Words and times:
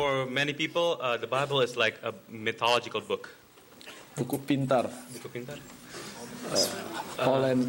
For 0.00 0.24
many 0.24 0.56
people, 0.56 0.96
uh, 0.96 1.20
the 1.20 1.28
Bible 1.28 1.60
is 1.60 1.76
like 1.76 2.00
a 2.00 2.16
mythological 2.32 3.04
book. 3.04 3.28
buku 4.16 4.36
pintar 4.42 4.88
Buku 5.16 5.28
pintar. 5.28 5.58
all 7.20 7.44
and 7.44 7.68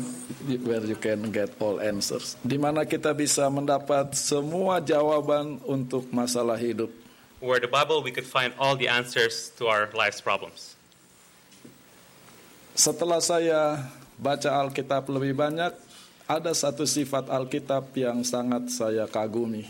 where 0.64 0.84
you 0.84 0.96
can 0.96 1.28
get 1.32 1.52
all 1.60 1.80
answers 1.84 2.40
di 2.44 2.56
mana 2.56 2.88
kita 2.88 3.12
bisa 3.12 3.46
mendapat 3.52 4.16
semua 4.16 4.80
jawaban 4.80 5.60
untuk 5.68 6.08
masalah 6.12 6.56
hidup 6.56 6.88
Where 7.44 7.60
the 7.60 7.72
Bible 7.72 8.00
we 8.06 8.14
could 8.14 8.28
find 8.28 8.54
all 8.62 8.78
the 8.80 8.86
answers 8.88 9.50
to 9.60 9.68
our 9.68 9.92
life's 9.92 10.24
problems. 10.24 10.76
setelah 12.76 13.20
saya 13.20 13.92
baca 14.16 14.50
Alkitab 14.66 15.08
lebih 15.12 15.36
banyak 15.36 15.76
ada 16.26 16.52
satu 16.56 16.88
sifat 16.88 17.28
Alkitab 17.28 17.92
yang 17.96 18.24
sangat 18.24 18.72
saya 18.72 19.04
kagumi 19.08 19.68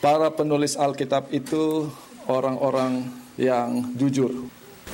para 0.00 0.28
penulis 0.32 0.76
Alkitab 0.76 1.32
itu 1.32 1.90
orang-orang 2.26 3.06
yang 3.36 3.92
jujur. 3.94 4.48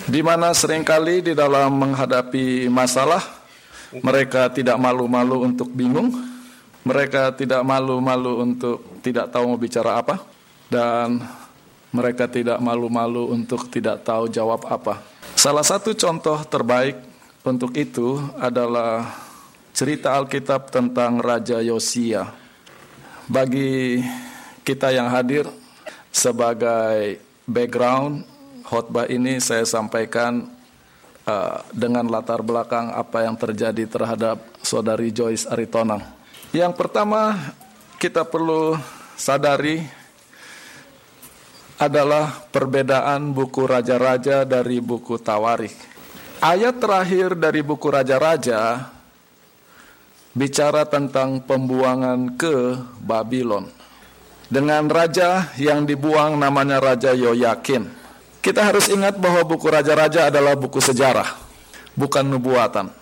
Di 0.09 0.21
mana 0.25 0.51
sering 0.57 0.83
kali 0.83 1.21
di 1.21 1.33
dalam 1.37 1.77
menghadapi 1.79 2.67
masalah 2.73 3.23
mereka 4.01 4.49
tidak 4.49 4.81
malu-malu 4.81 5.45
untuk 5.45 5.69
bingung 5.69 6.33
mereka 6.83 7.31
tidak 7.31 7.63
malu-malu 7.63 8.43
untuk 8.43 8.83
tidak 9.07 9.31
tahu 9.31 9.55
mau 9.55 9.59
bicara 9.59 10.03
apa 10.03 10.19
dan 10.67 11.23
mereka 11.95 12.27
tidak 12.27 12.59
malu-malu 12.59 13.31
untuk 13.31 13.71
tidak 13.71 14.03
tahu 14.03 14.27
jawab 14.27 14.67
apa. 14.67 14.99
Salah 15.39 15.63
satu 15.63 15.95
contoh 15.95 16.43
terbaik 16.43 16.99
untuk 17.47 17.71
itu 17.79 18.19
adalah 18.41 19.15
cerita 19.71 20.17
Alkitab 20.19 20.73
tentang 20.75 21.23
Raja 21.23 21.63
Yosia. 21.63 22.33
Bagi 23.31 24.03
kita 24.63 24.95
yang 24.95 25.11
hadir 25.11 25.47
sebagai 26.15 27.19
background 27.47 28.23
khotbah 28.63 29.11
ini 29.11 29.43
saya 29.43 29.67
sampaikan 29.67 30.47
uh, 31.27 31.59
dengan 31.75 32.07
latar 32.07 32.41
belakang 32.41 32.95
apa 32.95 33.27
yang 33.27 33.35
terjadi 33.35 33.85
terhadap 33.91 34.39
saudari 34.63 35.11
Joyce 35.11 35.51
Aritonang. 35.51 36.03
Yang 36.55 36.73
pertama 36.79 37.37
kita 37.99 38.23
perlu 38.23 38.79
sadari 39.19 39.83
adalah 41.83 42.47
perbedaan 42.55 43.35
buku 43.35 43.67
raja-raja 43.67 44.47
dari 44.47 44.79
buku 44.79 45.19
Tawarik. 45.19 45.75
Ayat 46.39 46.79
terakhir 46.79 47.35
dari 47.35 47.63
buku 47.63 47.91
raja-raja 47.91 48.91
bicara 50.33 50.87
tentang 50.87 51.43
pembuangan 51.43 52.39
ke 52.39 52.79
Babylon. 53.03 53.67
Dengan 54.53 54.85
raja 54.85 55.49
yang 55.57 55.89
dibuang 55.89 56.37
namanya 56.37 56.77
Raja 56.77 57.17
Yoyakin. 57.17 57.89
Kita 58.45 58.69
harus 58.69 58.93
ingat 58.93 59.17
bahwa 59.17 59.41
buku 59.49 59.65
raja-raja 59.65 60.29
adalah 60.29 60.53
buku 60.53 60.77
sejarah, 60.77 61.25
bukan 61.97 62.21
nubuatan. 62.29 62.93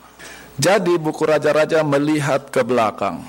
Jadi 0.55 0.95
buku 0.95 1.27
raja-raja 1.27 1.83
melihat 1.83 2.55
ke 2.55 2.63
belakang. 2.63 3.27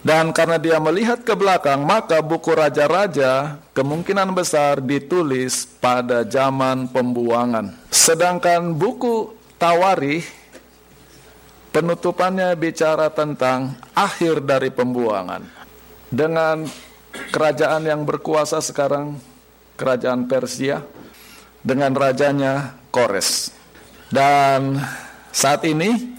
Dan 0.00 0.32
karena 0.32 0.56
dia 0.56 0.80
melihat 0.80 1.20
ke 1.28 1.36
belakang, 1.36 1.84
maka 1.84 2.24
buku 2.24 2.56
raja-raja 2.56 3.60
kemungkinan 3.76 4.32
besar 4.32 4.80
ditulis 4.80 5.68
pada 5.76 6.24
zaman 6.24 6.88
pembuangan. 6.88 7.68
Sedangkan 7.92 8.72
buku 8.72 9.36
Tawarih 9.60 10.24
penutupannya 11.68 12.56
bicara 12.56 13.12
tentang 13.12 13.76
akhir 13.92 14.40
dari 14.40 14.72
pembuangan. 14.72 15.44
Dengan 16.08 16.85
kerajaan 17.32 17.84
yang 17.84 18.02
berkuasa 18.02 18.62
sekarang, 18.64 19.20
kerajaan 19.76 20.24
Persia, 20.26 20.82
dengan 21.60 21.92
rajanya 21.92 22.78
Kores. 22.94 23.50
Dan 24.06 24.78
saat 25.34 25.66
ini 25.66 26.16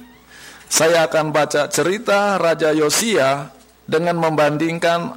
saya 0.68 1.08
akan 1.08 1.32
baca 1.32 1.72
cerita 1.72 2.36
Raja 2.36 2.76
Yosia 2.76 3.48
dengan 3.88 4.20
membandingkan 4.20 5.16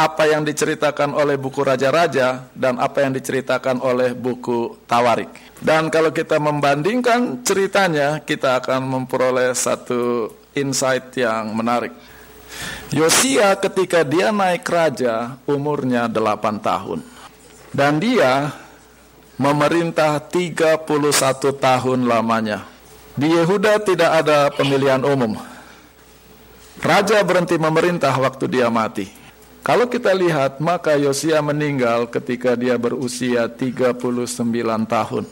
apa 0.00 0.24
yang 0.24 0.48
diceritakan 0.48 1.12
oleh 1.12 1.36
buku 1.36 1.60
Raja-Raja 1.60 2.48
dan 2.56 2.80
apa 2.80 3.04
yang 3.04 3.12
diceritakan 3.12 3.84
oleh 3.84 4.16
buku 4.16 4.80
Tawarik. 4.88 5.28
Dan 5.60 5.92
kalau 5.92 6.08
kita 6.08 6.40
membandingkan 6.40 7.44
ceritanya, 7.44 8.24
kita 8.24 8.64
akan 8.64 8.80
memperoleh 8.88 9.52
satu 9.52 10.32
insight 10.56 11.12
yang 11.20 11.52
menarik. 11.52 11.92
Yosia 12.90 13.54
ketika 13.58 14.02
dia 14.02 14.34
naik 14.34 14.66
raja 14.66 15.38
umurnya 15.46 16.10
8 16.10 16.58
tahun. 16.58 17.00
Dan 17.70 18.02
dia 18.02 18.50
memerintah 19.38 20.18
31 20.18 20.84
tahun 21.54 22.00
lamanya. 22.04 22.66
Di 23.14 23.30
Yehuda 23.30 23.78
tidak 23.80 24.10
ada 24.26 24.50
pemilihan 24.50 25.00
umum. 25.06 25.38
Raja 26.80 27.20
berhenti 27.22 27.60
memerintah 27.60 28.12
waktu 28.16 28.48
dia 28.48 28.66
mati. 28.72 29.06
Kalau 29.60 29.86
kita 29.86 30.16
lihat, 30.16 30.56
maka 30.58 30.96
Yosia 30.96 31.44
meninggal 31.44 32.08
ketika 32.08 32.56
dia 32.56 32.80
berusia 32.80 33.44
39 33.44 33.92
tahun. 34.88 35.24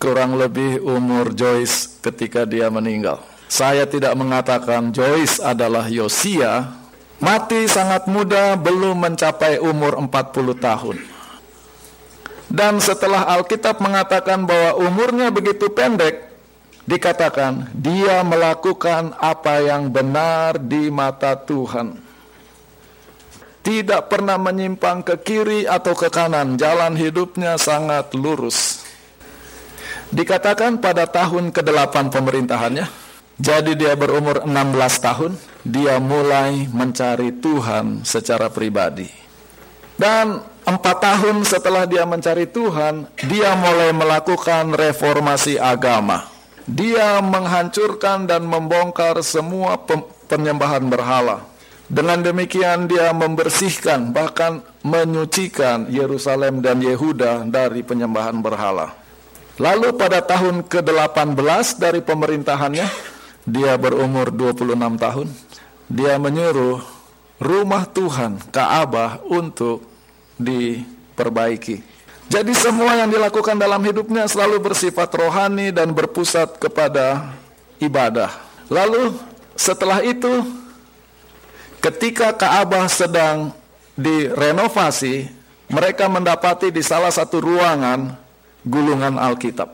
Kurang 0.00 0.40
lebih 0.40 0.80
umur 0.80 1.36
Joyce 1.36 2.00
ketika 2.00 2.48
dia 2.48 2.72
meninggal. 2.72 3.35
Saya 3.46 3.86
tidak 3.86 4.14
mengatakan 4.18 4.90
Joyce 4.90 5.38
adalah 5.38 5.86
Yosia. 5.86 6.66
Mati 7.16 7.64
sangat 7.64 8.04
muda, 8.10 8.58
belum 8.60 9.00
mencapai 9.00 9.56
umur 9.62 9.96
40 9.96 10.52
tahun. 10.58 10.96
Dan 12.46 12.78
setelah 12.78 13.26
Alkitab 13.38 13.80
mengatakan 13.82 14.44
bahwa 14.44 14.84
umurnya 14.84 15.32
begitu 15.32 15.66
pendek, 15.72 16.30
dikatakan 16.86 17.72
dia 17.74 18.22
melakukan 18.22 19.16
apa 19.18 19.64
yang 19.64 19.90
benar 19.90 20.60
di 20.60 20.92
mata 20.92 21.34
Tuhan. 21.34 21.98
Tidak 23.66 24.06
pernah 24.06 24.38
menyimpang 24.38 25.02
ke 25.02 25.14
kiri 25.26 25.66
atau 25.66 25.90
ke 25.98 26.06
kanan, 26.06 26.54
jalan 26.54 26.94
hidupnya 26.94 27.58
sangat 27.58 28.14
lurus. 28.14 28.86
Dikatakan 30.14 30.78
pada 30.78 31.10
tahun 31.10 31.50
ke-8 31.50 32.14
pemerintahannya, 32.14 33.05
jadi 33.36 33.76
dia 33.76 33.92
berumur 33.92 34.48
16 34.48 35.04
tahun, 35.04 35.32
dia 35.60 36.00
mulai 36.00 36.64
mencari 36.72 37.36
Tuhan 37.36 38.00
secara 38.00 38.48
pribadi. 38.48 39.12
Dan 40.00 40.40
empat 40.64 40.96
tahun 41.04 41.44
setelah 41.44 41.84
dia 41.84 42.08
mencari 42.08 42.48
Tuhan, 42.48 43.04
dia 43.28 43.52
mulai 43.52 43.92
melakukan 43.92 44.72
reformasi 44.72 45.60
agama. 45.60 46.32
Dia 46.64 47.20
menghancurkan 47.20 48.24
dan 48.24 48.48
membongkar 48.48 49.20
semua 49.20 49.76
penyembahan 50.32 50.88
berhala. 50.88 51.44
Dengan 51.86 52.18
demikian 52.18 52.90
dia 52.90 53.14
membersihkan 53.14 54.10
bahkan 54.10 54.58
menyucikan 54.82 55.86
Yerusalem 55.86 56.58
dan 56.58 56.82
Yehuda 56.82 57.46
dari 57.46 57.86
penyembahan 57.86 58.42
berhala. 58.42 58.96
Lalu 59.56 59.94
pada 59.94 60.18
tahun 60.20 60.66
ke-18 60.66 61.78
dari 61.78 62.02
pemerintahannya, 62.02 63.15
dia 63.46 63.78
berumur 63.78 64.34
26 64.34 64.74
tahun, 64.98 65.28
dia 65.86 66.18
menyuruh 66.18 66.82
rumah 67.38 67.86
Tuhan, 67.86 68.42
Ka'bah 68.50 69.22
untuk 69.22 69.86
diperbaiki. 70.36 71.80
Jadi 72.26 72.52
semua 72.58 72.98
yang 72.98 73.06
dilakukan 73.06 73.54
dalam 73.54 73.78
hidupnya 73.86 74.26
selalu 74.26 74.58
bersifat 74.58 75.14
rohani 75.14 75.70
dan 75.70 75.94
berpusat 75.94 76.58
kepada 76.58 77.30
ibadah. 77.78 78.34
Lalu 78.66 79.14
setelah 79.54 80.02
itu 80.02 80.42
ketika 81.78 82.34
Ka'bah 82.34 82.90
sedang 82.90 83.54
direnovasi, 83.94 85.30
mereka 85.70 86.10
mendapati 86.10 86.74
di 86.74 86.82
salah 86.82 87.14
satu 87.14 87.38
ruangan 87.38 88.18
gulungan 88.66 89.22
Alkitab. 89.22 89.70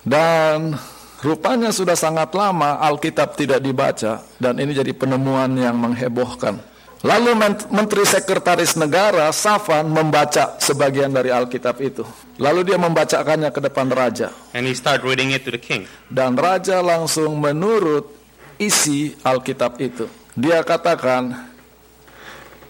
Dan 0.00 0.80
rupanya 1.22 1.70
sudah 1.70 1.96
sangat 1.96 2.34
lama 2.34 2.82
Alkitab 2.82 3.38
tidak 3.38 3.62
dibaca 3.62 4.20
dan 4.36 4.58
ini 4.58 4.74
jadi 4.76 4.92
penemuan 4.92 5.54
yang 5.56 5.78
menghebohkan. 5.78 6.60
Lalu 7.02 7.34
Menteri 7.74 8.06
Sekretaris 8.06 8.78
Negara 8.78 9.26
Safan 9.34 9.90
membaca 9.90 10.54
sebagian 10.62 11.10
dari 11.10 11.34
Alkitab 11.34 11.82
itu. 11.82 12.06
Lalu 12.38 12.70
dia 12.70 12.78
membacakannya 12.78 13.50
ke 13.50 13.58
depan 13.58 13.90
raja. 13.90 14.30
And 14.54 14.70
he 14.70 14.74
started 14.78 15.02
reading 15.02 15.34
it 15.34 15.42
to 15.42 15.50
the 15.50 15.58
king. 15.58 15.90
Dan 16.06 16.38
raja 16.38 16.78
langsung 16.78 17.42
menurut 17.42 18.06
isi 18.54 19.18
Alkitab 19.26 19.82
itu. 19.82 20.06
Dia 20.38 20.62
katakan, 20.62 21.50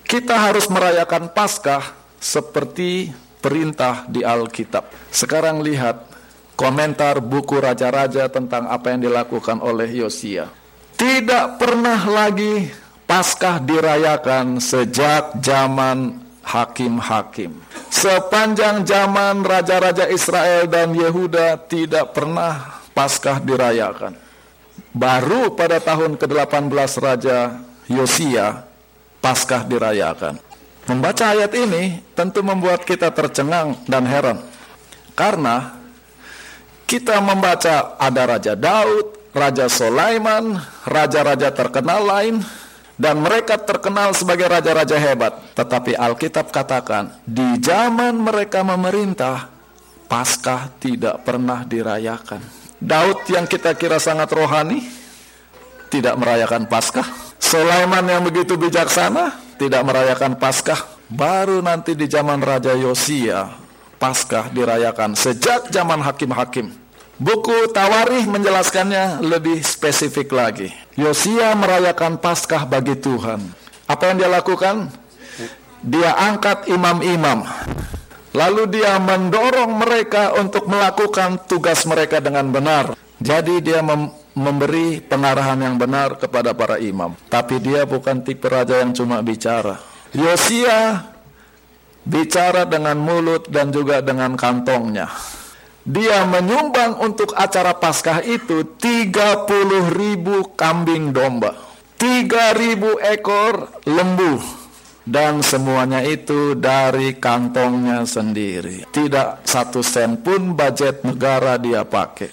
kita 0.09 0.33
harus 0.49 0.65
merayakan 0.73 1.29
Paskah 1.29 1.93
seperti 2.17 3.13
perintah 3.45 4.09
di 4.09 4.25
Alkitab. 4.25 4.89
Sekarang 5.13 5.61
lihat 5.61 6.09
komentar 6.63 7.19
buku 7.19 7.59
raja-raja 7.59 8.31
tentang 8.31 8.71
apa 8.71 8.95
yang 8.95 9.11
dilakukan 9.11 9.59
oleh 9.59 9.91
Yosia. 9.91 10.47
Tidak 10.95 11.59
pernah 11.59 11.99
lagi 12.07 12.71
Paskah 13.03 13.59
dirayakan 13.59 14.63
sejak 14.63 15.43
zaman 15.43 16.23
hakim-hakim. 16.47 17.59
Sepanjang 17.91 18.87
zaman 18.87 19.43
raja-raja 19.43 20.07
Israel 20.07 20.71
dan 20.71 20.95
Yehuda 20.95 21.59
tidak 21.67 22.15
pernah 22.15 22.81
Paskah 22.95 23.43
dirayakan. 23.43 24.15
Baru 24.95 25.53
pada 25.59 25.83
tahun 25.83 26.15
ke-18 26.15 26.91
Raja 27.03 27.59
Yosia 27.91 28.65
Paskah 29.19 29.67
dirayakan. 29.67 30.39
Membaca 30.87 31.25
ayat 31.37 31.53
ini 31.59 32.01
tentu 32.17 32.41
membuat 32.41 32.87
kita 32.87 33.11
tercengang 33.13 33.77
dan 33.85 34.09
heran. 34.09 34.39
Karena 35.13 35.82
kita 36.93 37.25
membaca 37.25 37.97
ada 37.97 38.37
Raja 38.37 38.53
Daud, 38.53 39.17
Raja 39.33 39.65
Sulaiman, 39.73 40.61
raja-raja 40.85 41.49
terkenal 41.49 42.05
lain, 42.05 42.45
dan 43.01 43.17
mereka 43.17 43.57
terkenal 43.57 44.13
sebagai 44.13 44.45
raja-raja 44.45 45.01
hebat. 45.01 45.41
Tetapi 45.57 45.97
Alkitab 45.97 46.53
katakan, 46.53 47.17
di 47.25 47.57
zaman 47.65 48.21
mereka 48.21 48.61
memerintah, 48.61 49.49
Paskah 50.05 50.69
tidak 50.77 51.25
pernah 51.25 51.65
dirayakan. 51.65 52.45
Daud 52.77 53.25
yang 53.33 53.49
kita 53.49 53.73
kira 53.73 53.97
sangat 53.97 54.29
rohani, 54.29 54.85
tidak 55.89 56.21
merayakan 56.21 56.69
Paskah. 56.69 57.09
Sulaiman 57.41 58.05
yang 58.05 58.21
begitu 58.21 58.61
bijaksana, 58.61 59.57
tidak 59.57 59.81
merayakan 59.89 60.37
Paskah. 60.37 60.77
Baru 61.09 61.65
nanti 61.65 61.97
di 61.97 62.05
zaman 62.05 62.45
Raja 62.45 62.77
Yosia, 62.77 63.49
Paskah 63.97 64.53
dirayakan 64.53 65.17
sejak 65.17 65.73
zaman 65.73 66.05
hakim-hakim. 66.05 66.82
Buku 67.23 67.71
Tawarih 67.71 68.27
menjelaskannya 68.27 69.23
lebih 69.23 69.63
spesifik 69.63 70.35
lagi. 70.35 70.75
Yosia 70.99 71.55
merayakan 71.55 72.19
Paskah 72.19 72.67
bagi 72.67 72.99
Tuhan. 72.99 73.39
Apa 73.87 74.11
yang 74.11 74.17
dia 74.19 74.27
lakukan? 74.27 74.91
Dia 75.87 76.19
angkat 76.19 76.67
imam-imam. 76.67 77.47
Lalu 78.35 78.75
dia 78.75 78.99
mendorong 78.99 79.71
mereka 79.71 80.35
untuk 80.35 80.67
melakukan 80.67 81.47
tugas 81.47 81.87
mereka 81.87 82.19
dengan 82.19 82.51
benar. 82.51 82.99
Jadi 83.23 83.63
dia 83.63 83.87
mem 83.87 84.11
memberi 84.35 84.99
pengarahan 84.99 85.63
yang 85.63 85.79
benar 85.79 86.19
kepada 86.19 86.51
para 86.59 86.83
imam. 86.83 87.15
Tapi 87.31 87.63
dia 87.63 87.87
bukan 87.87 88.27
tipe 88.27 88.51
raja 88.51 88.83
yang 88.83 88.91
cuma 88.91 89.23
bicara. 89.23 89.79
Yosia 90.11 91.07
bicara 92.03 92.67
dengan 92.67 92.99
mulut 92.99 93.47
dan 93.47 93.71
juga 93.71 94.03
dengan 94.03 94.35
kantongnya 94.35 95.07
dia 95.83 96.23
menyumbang 96.23 97.03
untuk 97.03 97.35
acara 97.35 97.75
Paskah 97.75 98.23
itu 98.23 98.79
30 98.79 99.91
ribu 99.91 100.55
kambing 100.55 101.11
domba, 101.11 101.59
3 101.99 102.55
ribu 102.55 103.03
ekor 103.03 103.83
lembu, 103.83 104.39
dan 105.03 105.43
semuanya 105.43 106.07
itu 106.07 106.55
dari 106.55 107.19
kantongnya 107.19 108.07
sendiri. 108.07 108.87
Tidak 108.95 109.43
satu 109.43 109.83
sen 109.83 110.23
pun 110.23 110.55
budget 110.55 111.03
negara 111.03 111.59
dia 111.59 111.83
pakai. 111.83 112.31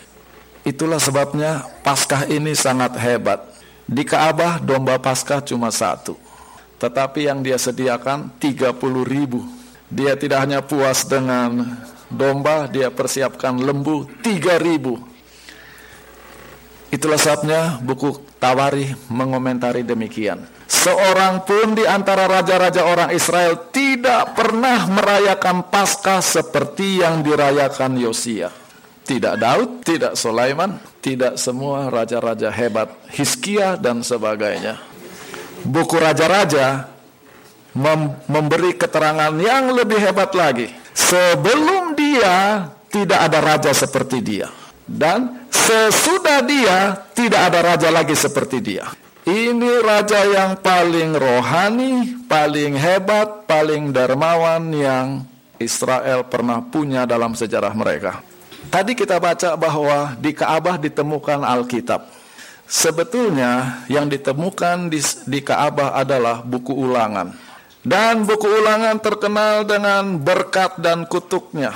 Itulah 0.61 1.01
sebabnya 1.01 1.65
Paskah 1.81 2.29
ini 2.29 2.53
sangat 2.53 2.93
hebat. 3.01 3.41
Di 3.89 4.05
Kaabah 4.05 4.61
domba 4.61 5.01
Paskah 5.01 5.41
cuma 5.41 5.73
satu. 5.73 6.13
Tetapi 6.77 7.25
yang 7.25 7.41
dia 7.41 7.57
sediakan 7.57 8.37
30 8.37 8.77
ribu. 9.01 9.41
Dia 9.89 10.13
tidak 10.13 10.45
hanya 10.45 10.61
puas 10.61 11.09
dengan 11.09 11.65
domba, 12.09 12.65
dia 12.67 12.89
persiapkan 12.89 13.55
lembu 13.55 14.09
3000. 14.25 15.09
Itulah 16.89 17.21
sebabnya 17.21 17.77
buku 17.85 18.17
Tawari 18.41 18.89
mengomentari 19.13 19.85
demikian. 19.85 20.41
Seorang 20.69 21.45
pun 21.45 21.77
di 21.77 21.85
antara 21.85 22.25
raja-raja 22.25 22.85
orang 22.85 23.09
Israel 23.13 23.69
tidak 23.69 24.33
pernah 24.33 24.89
merayakan 24.89 25.67
Paskah 25.69 26.21
seperti 26.21 27.03
yang 27.03 27.21
dirayakan 27.21 27.99
Yosia. 27.99 28.49
Tidak 29.05 29.35
Daud, 29.41 29.81
tidak 29.81 30.13
Sulaiman, 30.13 30.77
tidak 31.01 31.41
semua 31.41 31.89
raja-raja 31.89 32.53
hebat, 32.53 32.93
Hiskia 33.09 33.75
dan 33.77 34.05
sebagainya. 34.05 34.77
Buku 35.65 35.97
raja-raja 35.97 36.88
mem 37.75 38.17
memberi 38.25 38.73
keterangan 38.73 39.33
yang 39.37 39.73
lebih 39.73 39.99
hebat 40.01 40.33
lagi. 40.33 40.69
Sebelum 40.93 41.93
dia 41.93 42.67
tidak 42.89 43.19
ada 43.29 43.39
raja 43.39 43.71
seperti 43.73 44.19
dia. 44.21 44.49
Dan 44.89 45.45
sesudah 45.53 46.41
dia 46.41 46.97
tidak 47.13 47.53
ada 47.53 47.59
raja 47.73 47.89
lagi 47.93 48.17
seperti 48.17 48.57
dia. 48.57 48.89
Ini 49.29 49.85
raja 49.85 50.25
yang 50.25 50.57
paling 50.57 51.13
rohani, 51.13 52.25
paling 52.25 52.73
hebat, 52.73 53.45
paling 53.45 53.93
dermawan 53.93 54.73
yang 54.73 55.21
Israel 55.61 56.25
pernah 56.25 56.65
punya 56.65 57.05
dalam 57.05 57.37
sejarah 57.37 57.75
mereka. 57.77 58.25
Tadi 58.73 58.97
kita 58.97 59.21
baca 59.21 59.53
bahwa 59.53 60.17
di 60.17 60.33
Kaabah 60.33 60.81
ditemukan 60.81 61.45
Alkitab. 61.45 62.09
Sebetulnya 62.69 63.81
yang 63.89 64.09
ditemukan 64.09 64.93
di, 64.93 65.01
di 65.25 65.39
Kaabah 65.41 65.97
adalah 65.97 66.41
buku 66.41 66.73
ulangan. 66.73 67.48
Dan 67.89 68.29
buku 68.29 68.45
ulangan 68.45 69.01
terkenal 69.01 69.65
dengan 69.65 70.21
berkat 70.21 70.77
dan 70.77 71.09
kutuknya. 71.09 71.73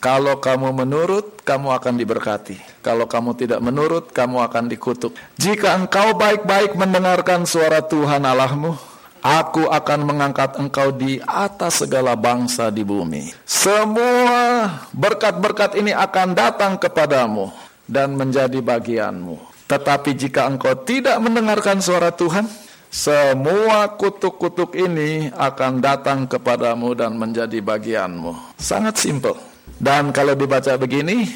Kalau 0.00 0.40
kamu 0.40 0.72
menurut, 0.72 1.44
kamu 1.44 1.76
akan 1.76 2.00
diberkati. 2.00 2.56
Kalau 2.80 3.04
kamu 3.04 3.36
tidak 3.36 3.60
menurut, 3.60 4.08
kamu 4.16 4.40
akan 4.48 4.64
dikutuk. 4.72 5.12
Jika 5.36 5.76
engkau 5.76 6.16
baik-baik 6.16 6.72
mendengarkan 6.80 7.44
suara 7.44 7.84
Tuhan 7.84 8.24
Allahmu, 8.24 8.80
aku 9.20 9.68
akan 9.68 10.00
mengangkat 10.08 10.56
engkau 10.56 10.88
di 10.88 11.20
atas 11.20 11.84
segala 11.84 12.16
bangsa 12.16 12.72
di 12.72 12.80
bumi. 12.80 13.28
Semua 13.44 14.72
berkat-berkat 14.96 15.76
ini 15.76 15.92
akan 15.92 16.32
datang 16.32 16.80
kepadamu 16.80 17.52
dan 17.84 18.16
menjadi 18.16 18.64
bagianmu. 18.64 19.36
Tetapi 19.68 20.16
jika 20.16 20.48
engkau 20.48 20.72
tidak 20.80 21.20
mendengarkan 21.20 21.84
suara 21.84 22.08
Tuhan, 22.08 22.48
semua 22.90 23.92
kutuk-kutuk 23.98 24.78
ini 24.78 25.28
akan 25.34 25.82
datang 25.82 26.24
kepadamu 26.24 26.96
dan 26.96 27.18
menjadi 27.18 27.58
bagianmu. 27.60 28.56
Sangat 28.56 28.96
simpel. 29.02 29.36
Dan 29.76 30.14
kalau 30.14 30.32
dibaca 30.32 30.72
begini, 30.80 31.28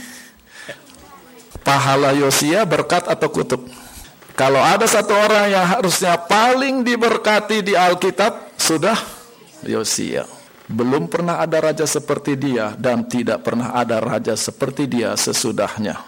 pahala 1.61 2.17
Yosia 2.17 2.65
berkat 2.65 3.11
atau 3.11 3.29
kutuk? 3.29 3.63
Kalau 4.39 4.63
ada 4.63 4.89
satu 4.89 5.13
orang 5.13 5.53
yang 5.53 5.67
harusnya 5.69 6.17
paling 6.17 6.81
diberkati 6.81 7.61
di 7.61 7.77
Alkitab, 7.77 8.57
sudah 8.57 8.97
Yosia. 9.69 10.25
Belum 10.71 11.11
pernah 11.11 11.43
ada 11.43 11.59
raja 11.61 11.85
seperti 11.85 12.39
dia 12.39 12.73
dan 12.79 13.05
tidak 13.05 13.43
pernah 13.43 13.75
ada 13.75 13.99
raja 13.99 14.39
seperti 14.39 14.87
dia 14.87 15.19
sesudahnya. 15.19 15.99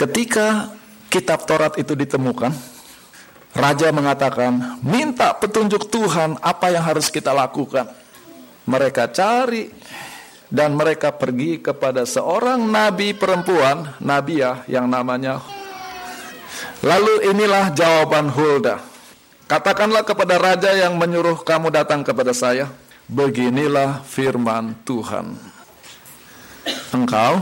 Ketika 0.00 0.72
kitab 1.12 1.44
Taurat 1.44 1.76
itu 1.76 1.92
ditemukan, 1.92 2.50
Raja 3.52 3.92
mengatakan, 3.92 4.80
minta 4.80 5.36
petunjuk 5.36 5.92
Tuhan 5.92 6.40
apa 6.40 6.72
yang 6.72 6.84
harus 6.88 7.12
kita 7.12 7.36
lakukan. 7.36 7.84
Mereka 8.64 9.12
cari 9.12 9.68
dan 10.48 10.72
mereka 10.72 11.12
pergi 11.12 11.60
kepada 11.60 12.08
seorang 12.08 12.64
nabi 12.64 13.12
perempuan, 13.12 13.92
nabiah 14.00 14.64
yang 14.64 14.88
namanya 14.88 15.44
Lalu 16.82 17.30
inilah 17.30 17.70
jawaban 17.70 18.26
Hulda. 18.26 18.82
Katakanlah 19.46 20.02
kepada 20.02 20.34
raja 20.34 20.74
yang 20.74 20.98
menyuruh 20.98 21.46
kamu 21.46 21.70
datang 21.70 22.02
kepada 22.02 22.34
saya, 22.34 22.66
beginilah 23.06 24.02
firman 24.02 24.74
Tuhan. 24.82 25.38
Engkau, 26.90 27.38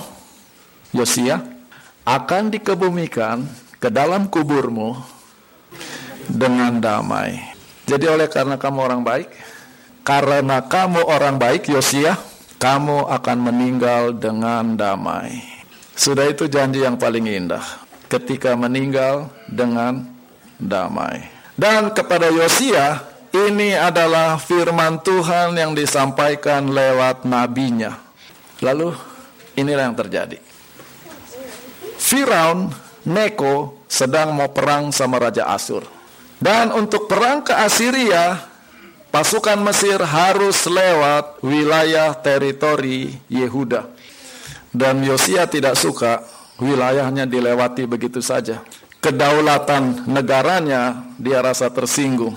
Yosia, 0.92 1.40
akan 2.04 2.52
dikebumikan 2.52 3.48
ke 3.80 3.88
dalam 3.88 4.28
kuburmu 4.28 5.00
dengan 6.30 6.78
damai. 6.78 7.42
Jadi 7.90 8.06
oleh 8.06 8.30
karena 8.30 8.54
kamu 8.54 8.78
orang 8.78 9.02
baik, 9.02 9.28
karena 10.06 10.62
kamu 10.62 11.02
orang 11.10 11.36
baik, 11.36 11.68
Yosia, 11.68 12.14
kamu 12.62 13.10
akan 13.10 13.38
meninggal 13.40 14.14
dengan 14.14 14.78
damai. 14.78 15.42
Sudah 15.98 16.30
itu 16.30 16.46
janji 16.46 16.80
yang 16.80 16.96
paling 16.96 17.26
indah. 17.28 17.62
Ketika 18.10 18.58
meninggal 18.58 19.30
dengan 19.46 20.06
damai. 20.58 21.28
Dan 21.54 21.92
kepada 21.92 22.32
Yosia, 22.32 23.04
ini 23.30 23.76
adalah 23.76 24.40
firman 24.40 24.98
Tuhan 25.04 25.54
yang 25.54 25.76
disampaikan 25.76 26.72
lewat 26.72 27.22
nabinya. 27.28 27.94
Lalu 28.64 28.96
inilah 29.54 29.92
yang 29.92 29.98
terjadi. 29.98 30.38
Firaun 32.00 32.72
Neko 33.06 33.86
sedang 33.88 34.36
mau 34.36 34.52
perang 34.52 34.92
sama 34.92 35.16
Raja 35.16 35.48
Asur. 35.48 35.99
Dan 36.40 36.72
untuk 36.72 37.04
perang 37.04 37.44
ke 37.44 37.52
Assyria, 37.52 38.40
pasukan 39.12 39.60
Mesir 39.60 40.00
harus 40.00 40.64
lewat 40.64 41.44
wilayah 41.44 42.16
teritori 42.16 43.12
Yehuda. 43.28 43.84
Dan 44.72 45.04
Yosia 45.04 45.44
tidak 45.44 45.76
suka 45.76 46.24
wilayahnya 46.56 47.28
dilewati 47.28 47.84
begitu 47.84 48.24
saja. 48.24 48.64
Kedaulatan 49.04 50.08
negaranya 50.08 51.12
dia 51.20 51.44
rasa 51.44 51.68
tersinggung. 51.68 52.36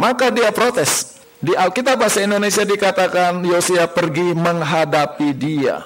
Maka 0.00 0.32
dia 0.32 0.48
protes. 0.48 1.20
Di 1.36 1.52
Alkitab 1.52 2.00
bahasa 2.00 2.24
Indonesia 2.24 2.64
dikatakan 2.64 3.44
Yosia 3.44 3.84
pergi 3.84 4.32
menghadapi 4.32 5.36
dia. 5.36 5.84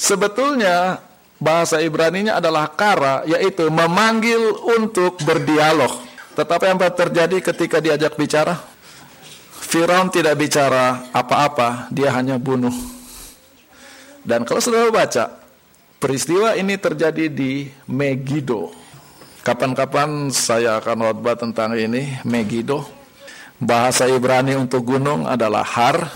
Sebetulnya 0.00 1.04
bahasa 1.36 1.84
Ibrani-nya 1.84 2.40
adalah 2.40 2.72
kara, 2.72 3.20
yaitu 3.28 3.68
memanggil 3.68 4.40
untuk 4.80 5.20
berdialog. 5.24 6.05
Tetapi 6.36 6.64
apa 6.68 6.92
terjadi 6.92 7.40
ketika 7.40 7.80
diajak 7.80 8.12
bicara? 8.12 8.60
Firaun 9.66 10.12
tidak 10.12 10.36
bicara 10.36 11.08
apa-apa, 11.10 11.88
dia 11.88 12.12
hanya 12.12 12.36
bunuh. 12.36 12.76
Dan 14.20 14.44
kalau 14.44 14.60
saudara 14.60 14.92
baca, 14.92 15.32
peristiwa 15.96 16.52
ini 16.54 16.76
terjadi 16.76 17.32
di 17.32 17.72
Megiddo. 17.88 18.68
Kapan-kapan 19.40 20.28
saya 20.28 20.76
akan 20.82 21.08
khotbah 21.08 21.40
tentang 21.40 21.72
ini, 21.72 22.20
Megiddo. 22.26 22.84
Bahasa 23.56 24.04
Ibrani 24.04 24.58
untuk 24.60 24.84
gunung 24.84 25.24
adalah 25.24 25.64
Har. 25.64 26.12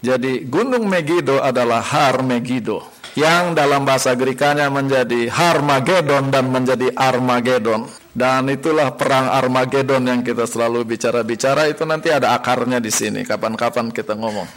Jadi 0.00 0.48
gunung 0.48 0.88
Megiddo 0.88 1.44
adalah 1.44 1.84
Har 1.84 2.24
Megiddo. 2.24 2.80
Yang 3.12 3.52
dalam 3.52 3.84
bahasa 3.84 4.16
Grekanya 4.16 4.72
menjadi 4.72 5.28
Harmagedon 5.28 6.32
dan 6.32 6.48
menjadi 6.48 6.92
Armageddon. 6.96 8.05
Dan 8.16 8.48
itulah 8.48 8.96
perang 8.96 9.28
Armageddon 9.28 10.00
yang 10.08 10.24
kita 10.24 10.48
selalu 10.48 10.88
bicara-bicara 10.88 11.68
itu 11.68 11.84
nanti 11.84 12.08
ada 12.08 12.32
akarnya 12.32 12.80
di 12.80 12.88
sini. 12.88 13.28
Kapan-kapan 13.28 13.92
kita 13.92 14.16
ngomong. 14.16 14.48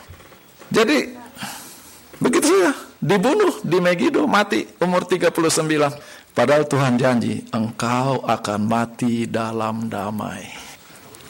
Jadi 0.72 1.12
begitu 2.24 2.48
saja 2.48 2.72
dibunuh 3.04 3.60
di 3.60 3.84
Megiddo 3.84 4.24
mati 4.32 4.64
umur 4.80 5.04
39. 5.04 5.36
Padahal 6.32 6.72
Tuhan 6.72 6.96
janji 6.96 7.44
engkau 7.52 8.24
akan 8.24 8.60
mati 8.64 9.28
dalam 9.28 9.92
damai. 9.92 10.48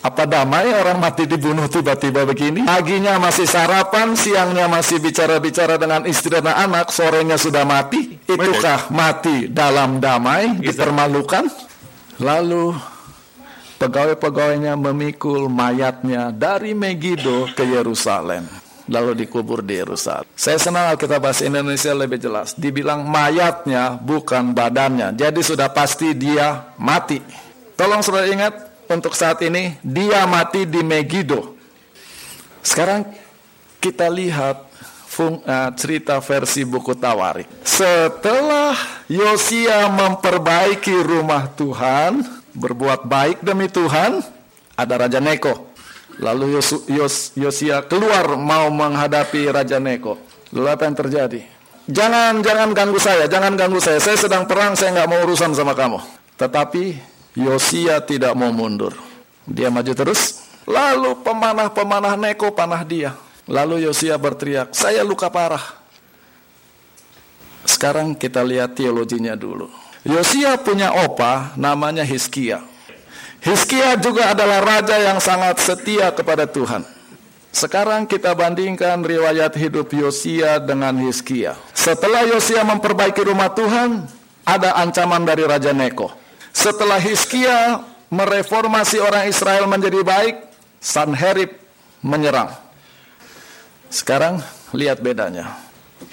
Apa 0.06 0.30
damai 0.30 0.70
orang 0.70 1.02
mati 1.02 1.26
dibunuh 1.26 1.66
tiba-tiba 1.66 2.30
begini? 2.30 2.62
Paginya 2.62 3.18
masih 3.18 3.50
sarapan, 3.50 4.14
siangnya 4.14 4.70
masih 4.70 5.02
bicara-bicara 5.02 5.82
dengan 5.82 6.06
istri 6.06 6.38
dan 6.38 6.54
anak, 6.54 6.94
sorenya 6.94 7.42
sudah 7.42 7.66
mati. 7.66 8.22
Itukah 8.24 8.94
mati 8.94 9.50
dalam 9.50 9.98
damai, 9.98 10.62
dipermalukan? 10.62 11.69
Lalu 12.20 12.76
pegawai-pegawainya 13.80 14.76
memikul 14.76 15.48
mayatnya 15.48 16.36
dari 16.36 16.76
Megiddo 16.76 17.48
ke 17.56 17.64
Yerusalem. 17.64 18.44
Lalu 18.90 19.24
dikubur 19.24 19.62
di 19.62 19.78
Yerusalem. 19.80 20.26
Saya 20.34 20.58
senang 20.58 20.98
kita 20.98 21.22
bahasa 21.22 21.46
Indonesia 21.46 21.94
lebih 21.94 22.18
jelas. 22.18 22.58
Dibilang 22.58 23.06
mayatnya 23.06 23.96
bukan 24.02 24.52
badannya. 24.52 25.14
Jadi 25.14 25.40
sudah 25.46 25.70
pasti 25.70 26.18
dia 26.18 26.74
mati. 26.82 27.22
Tolong 27.78 28.02
saudara 28.02 28.28
ingat, 28.28 28.70
untuk 28.90 29.14
saat 29.14 29.38
ini 29.46 29.78
dia 29.86 30.26
mati 30.26 30.66
di 30.66 30.82
Megiddo. 30.82 31.54
Sekarang 32.66 33.06
kita 33.78 34.10
lihat 34.10 34.69
fung, 35.20 35.44
uh, 35.44 35.70
cerita 35.76 36.16
versi 36.24 36.64
buku 36.64 36.96
Tawarik. 36.96 37.68
Setelah 37.68 39.04
Yosia 39.12 39.92
memperbaiki 39.92 40.96
rumah 41.04 41.52
Tuhan, 41.60 42.24
berbuat 42.56 43.04
baik 43.04 43.44
demi 43.44 43.68
Tuhan, 43.68 44.24
ada 44.80 44.96
Raja 44.96 45.20
Neko. 45.20 45.68
Lalu 46.24 46.56
Yos, 46.56 46.88
Yos, 46.88 47.16
Yosia 47.36 47.84
keluar 47.84 48.40
mau 48.40 48.72
menghadapi 48.72 49.52
Raja 49.52 49.76
Neko. 49.84 50.16
Lalu 50.56 50.68
apa 50.72 50.84
yang 50.88 50.96
terjadi? 50.96 51.42
Jangan 51.90 52.40
jangan 52.40 52.70
ganggu 52.72 53.00
saya, 53.02 53.28
jangan 53.28 53.60
ganggu 53.60 53.84
saya. 53.84 54.00
Saya 54.00 54.16
sedang 54.16 54.48
perang, 54.48 54.80
saya 54.80 54.96
nggak 54.96 55.10
mau 55.12 55.20
urusan 55.28 55.52
sama 55.52 55.76
kamu. 55.76 56.00
Tetapi 56.40 56.96
Yosia 57.36 58.00
tidak 58.08 58.32
mau 58.40 58.56
mundur. 58.56 58.96
Dia 59.44 59.68
maju 59.68 59.92
terus. 59.92 60.48
Lalu 60.64 61.18
pemanah-pemanah 61.26 62.16
Neko 62.16 62.54
panah 62.54 62.86
dia. 62.86 63.18
Lalu 63.50 63.90
Yosia 63.90 64.14
berteriak, 64.22 64.78
saya 64.78 65.02
luka 65.02 65.26
parah. 65.34 65.82
Sekarang 67.66 68.14
kita 68.14 68.46
lihat 68.46 68.78
teologinya 68.78 69.34
dulu. 69.34 69.74
Yosia 70.06 70.54
punya 70.62 70.94
opa 70.94 71.58
namanya 71.58 72.06
Hiskia. 72.06 72.62
Hiskia 73.42 73.98
juga 73.98 74.38
adalah 74.38 74.62
raja 74.62 75.02
yang 75.02 75.18
sangat 75.18 75.58
setia 75.58 76.14
kepada 76.14 76.46
Tuhan. 76.46 76.86
Sekarang 77.50 78.06
kita 78.06 78.38
bandingkan 78.38 79.02
riwayat 79.02 79.58
hidup 79.58 79.90
Yosia 79.98 80.62
dengan 80.62 80.94
Hiskia. 81.02 81.58
Setelah 81.74 82.30
Yosia 82.30 82.62
memperbaiki 82.62 83.26
rumah 83.26 83.50
Tuhan, 83.50 84.06
ada 84.46 84.78
ancaman 84.78 85.26
dari 85.26 85.42
Raja 85.50 85.74
Neko. 85.74 86.14
Setelah 86.54 87.02
Hiskia 87.02 87.82
mereformasi 88.14 89.02
orang 89.02 89.26
Israel 89.26 89.66
menjadi 89.66 90.06
baik, 90.06 90.36
Sanherib 90.78 91.58
menyerang. 92.06 92.69
Sekarang 93.90 94.42
lihat 94.72 95.02
bedanya. 95.02 95.58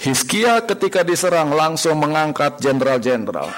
Hiskia 0.00 0.64
ketika 0.64 1.06
diserang 1.06 1.52
langsung 1.52 2.00
mengangkat 2.00 2.59
jenderal-jenderal. 2.59 3.49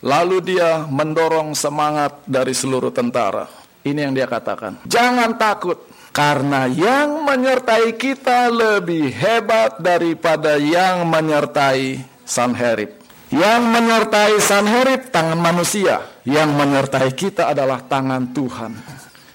Lalu 0.00 0.54
dia 0.54 0.86
mendorong 0.86 1.58
semangat 1.58 2.22
dari 2.22 2.54
seluruh 2.54 2.94
tentara. 2.94 3.50
Ini 3.82 4.08
yang 4.08 4.14
dia 4.14 4.30
katakan. 4.30 4.78
Jangan 4.86 5.34
takut. 5.36 5.78
Karena 6.14 6.66
yang 6.66 7.22
menyertai 7.22 7.94
kita 7.94 8.50
lebih 8.50 9.06
hebat 9.12 9.78
daripada 9.78 10.58
yang 10.58 11.06
menyertai 11.06 12.02
Sanherib. 12.26 12.98
Yang 13.28 13.62
menyertai 13.68 14.34
Sanherib 14.40 15.14
tangan 15.14 15.38
manusia, 15.38 16.00
yang 16.24 16.58
menyertai 16.58 17.12
kita 17.12 17.52
adalah 17.52 17.84
tangan 17.84 18.34
Tuhan. 18.34 18.72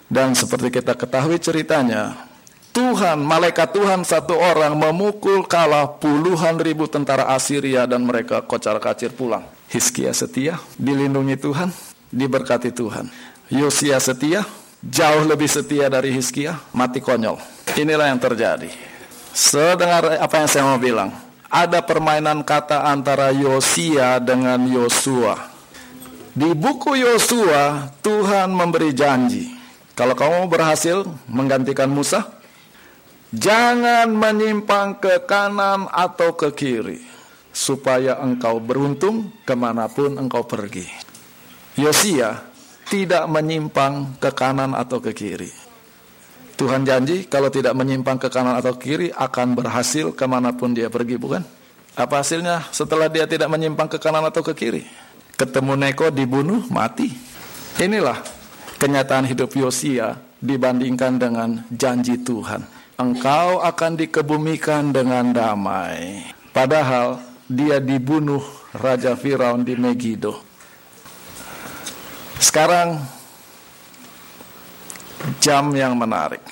Dan 0.10 0.36
seperti 0.36 0.82
kita 0.82 0.98
ketahui 0.98 1.38
ceritanya, 1.40 2.33
Tuhan, 2.74 3.22
malaikat 3.22 3.70
Tuhan 3.70 4.02
satu 4.02 4.34
orang 4.34 4.74
memukul 4.74 5.46
kalah 5.46 5.86
puluhan 5.86 6.58
ribu 6.58 6.90
tentara 6.90 7.30
Assyria 7.30 7.86
dan 7.86 8.02
mereka 8.02 8.42
kocar 8.42 8.82
kacir 8.82 9.14
pulang. 9.14 9.46
Hiskia 9.70 10.10
setia, 10.10 10.58
dilindungi 10.82 11.38
Tuhan, 11.38 11.70
diberkati 12.10 12.74
Tuhan. 12.74 13.14
Yosia 13.54 14.02
setia, 14.02 14.42
jauh 14.82 15.22
lebih 15.22 15.46
setia 15.46 15.86
dari 15.86 16.18
Hiskia, 16.18 16.58
mati 16.74 16.98
konyol. 16.98 17.38
Inilah 17.78 18.10
yang 18.10 18.18
terjadi. 18.18 18.74
Sedengar 19.30 20.18
apa 20.18 20.36
yang 20.42 20.50
saya 20.50 20.66
mau 20.66 20.82
bilang, 20.82 21.14
ada 21.54 21.78
permainan 21.86 22.42
kata 22.42 22.90
antara 22.90 23.30
Yosia 23.30 24.18
dengan 24.18 24.58
Yosua. 24.66 25.38
Di 26.34 26.50
buku 26.58 26.98
Yosua, 26.98 27.94
Tuhan 28.02 28.50
memberi 28.50 28.98
janji. 28.98 29.54
Kalau 29.94 30.18
kamu 30.18 30.50
berhasil 30.50 31.06
menggantikan 31.30 31.86
Musa, 31.86 32.42
jangan 33.34 34.14
menyimpang 34.14 35.02
ke 35.02 35.26
kanan 35.26 35.90
atau 35.90 36.38
ke 36.38 36.54
kiri, 36.54 37.02
supaya 37.50 38.22
engkau 38.22 38.62
beruntung 38.62 39.34
ke 39.42 39.58
mana 39.58 39.90
pun 39.90 40.16
engkau 40.22 40.46
pergi. 40.46 40.86
Yosia 41.74 42.46
tidak 42.86 43.26
menyimpang 43.26 44.22
ke 44.22 44.30
kanan 44.30 44.78
atau 44.78 45.02
ke 45.02 45.10
kiri. 45.18 45.50
Tuhan 46.54 46.86
janji 46.86 47.26
kalau 47.26 47.50
tidak 47.50 47.74
menyimpang 47.74 48.22
ke 48.22 48.30
kanan 48.30 48.54
atau 48.54 48.78
kiri 48.78 49.10
akan 49.10 49.58
berhasil 49.58 50.14
ke 50.14 50.26
mana 50.30 50.54
pun 50.54 50.78
dia 50.78 50.94
pergi, 50.94 51.18
bukan? 51.18 51.42
Apa 51.98 52.22
hasilnya 52.22 52.70
setelah 52.70 53.10
dia 53.10 53.26
tidak 53.26 53.50
menyimpang 53.50 53.90
ke 53.90 53.98
kanan 53.98 54.22
atau 54.30 54.46
ke 54.46 54.54
kiri? 54.54 54.86
Ketemu 55.34 55.74
Neko 55.74 56.14
dibunuh, 56.14 56.62
mati. 56.70 57.10
Inilah 57.82 58.22
kenyataan 58.78 59.26
hidup 59.26 59.50
Yosia 59.58 60.22
dibandingkan 60.44 61.16
dengan 61.16 61.64
janji 61.72 62.20
Tuhan. 62.20 62.68
Engkau 63.00 63.64
akan 63.64 63.96
dikebumikan 63.96 64.92
dengan 64.92 65.32
damai. 65.32 66.28
Padahal 66.52 67.18
dia 67.48 67.80
dibunuh 67.80 68.44
Raja 68.76 69.16
Firaun 69.16 69.64
di 69.64 69.74
Megiddo. 69.80 70.38
Sekarang 72.38 73.00
jam 75.40 75.72
yang 75.74 75.96
menarik. 75.96 76.44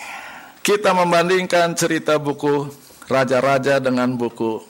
Kita 0.64 0.96
membandingkan 0.96 1.76
cerita 1.76 2.16
buku 2.16 2.70
Raja-Raja 3.12 3.84
dengan 3.84 4.14
buku 4.16 4.62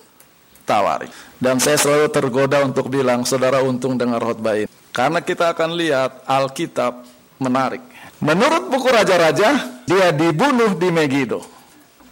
Tawarik. 0.66 1.12
Dan 1.36 1.60
saya 1.60 1.76
selalu 1.76 2.08
tergoda 2.10 2.64
untuk 2.64 2.88
bilang, 2.88 3.28
saudara 3.28 3.60
untung 3.60 4.00
dengar 4.00 4.24
khotbah 4.24 4.56
ini. 4.56 4.72
Karena 4.96 5.20
kita 5.20 5.52
akan 5.52 5.76
lihat 5.76 6.24
Alkitab 6.24 7.04
menarik. 7.44 7.91
Menurut 8.22 8.70
buku 8.70 8.86
Raja-Raja, 8.86 9.82
dia 9.90 10.08
dibunuh 10.14 10.78
di 10.78 10.94
Megiddo. 10.94 11.42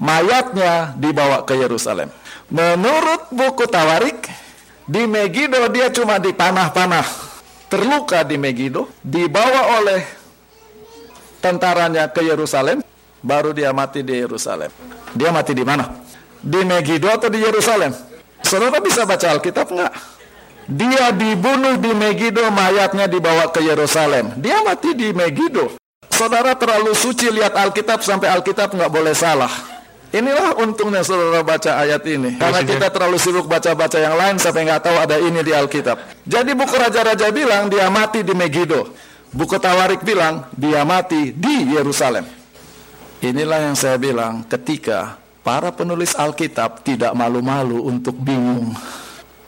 Mayatnya 0.01 0.97
dibawa 0.97 1.45
ke 1.45 1.53
Yerusalem. 1.53 2.09
Menurut 2.49 3.29
buku 3.29 3.69
Tawarik, 3.69 4.25
di 4.89 5.05
Megiddo 5.05 5.69
dia 5.69 5.93
cuma 5.93 6.17
dipanah-panah. 6.17 7.05
Terluka 7.69 8.25
di 8.25 8.41
Megiddo, 8.41 8.89
dibawa 9.05 9.77
oleh 9.77 10.01
tentaranya 11.45 12.09
ke 12.09 12.25
Yerusalem, 12.25 12.81
baru 13.21 13.53
dia 13.53 13.69
mati 13.69 14.01
di 14.01 14.17
Yerusalem. 14.17 14.73
Dia 15.13 15.29
mati 15.29 15.53
di 15.53 15.61
mana? 15.61 15.93
Di 16.41 16.65
Megiddo 16.65 17.05
atau 17.05 17.29
di 17.29 17.37
Yerusalem? 17.37 17.93
Saudara 18.41 18.81
bisa 18.81 19.05
baca 19.05 19.29
Alkitab 19.29 19.69
enggak? 19.69 19.93
Dia 20.69 21.13
dibunuh 21.13 21.77
di 21.77 21.93
Megiddo, 21.93 22.49
mayatnya 22.49 23.05
dibawa 23.05 23.53
ke 23.53 23.61
Yerusalem. 23.61 24.37
Dia 24.41 24.65
mati 24.65 24.97
di 24.97 25.13
Megiddo. 25.13 25.78
Saudara 26.19 26.51
terlalu 26.59 26.91
suci 26.91 27.31
lihat 27.31 27.55
Alkitab 27.55 28.03
sampai 28.03 28.27
Alkitab 28.27 28.75
nggak 28.75 28.91
boleh 28.91 29.15
salah. 29.15 29.47
Inilah 30.11 30.59
untungnya 30.59 30.99
saudara 30.99 31.39
baca 31.45 31.79
ayat 31.79 32.03
ini. 32.11 32.35
Karena 32.35 32.59
kita 32.59 32.91
terlalu 32.91 33.15
sibuk 33.15 33.47
baca-baca 33.47 33.95
yang 33.95 34.19
lain 34.19 34.35
sampai 34.35 34.67
nggak 34.67 34.83
tahu 34.83 34.97
ada 34.99 35.15
ini 35.15 35.39
di 35.39 35.55
Alkitab. 35.55 36.27
Jadi 36.27 36.51
buku 36.57 36.75
Raja-Raja 36.75 37.31
bilang 37.31 37.71
dia 37.71 37.87
mati 37.87 38.25
di 38.25 38.35
Megiddo. 38.35 38.91
Buku 39.29 39.61
Tawarik 39.61 40.01
bilang 40.03 40.49
dia 40.57 40.81
mati 40.83 41.31
di 41.31 41.71
Yerusalem. 41.71 42.25
Inilah 43.21 43.69
yang 43.69 43.77
saya 43.77 43.95
bilang 44.01 44.43
ketika 44.49 45.21
para 45.45 45.69
penulis 45.69 46.17
Alkitab 46.17 46.81
tidak 46.81 47.13
malu-malu 47.13 47.85
untuk 47.85 48.17
bingung. 48.17 48.73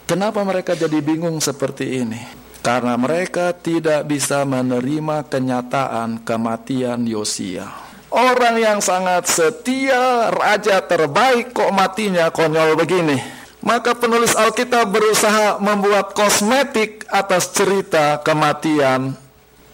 Kenapa 0.05 0.45
mereka 0.45 0.77
jadi 0.77 1.01
bingung 1.01 1.41
seperti 1.41 2.05
ini? 2.05 2.40
Karena 2.61 2.93
mereka 2.93 3.57
tidak 3.57 4.05
bisa 4.05 4.45
menerima 4.45 5.25
kenyataan 5.25 6.21
kematian 6.21 7.09
Yosia. 7.09 7.65
Orang 8.13 8.61
yang 8.61 8.77
sangat 8.77 9.25
setia, 9.25 10.29
raja 10.29 10.77
terbaik 10.85 11.57
kok 11.57 11.73
matinya 11.73 12.29
konyol 12.29 12.77
begini. 12.77 13.17
Maka 13.65 13.97
penulis 13.97 14.37
Alkitab 14.37 14.93
berusaha 14.93 15.57
membuat 15.57 16.13
kosmetik 16.13 17.05
atas 17.09 17.49
cerita 17.49 18.21
kematian 18.21 19.17